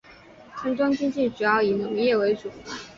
[0.55, 2.49] 村中经济主要以农业为主。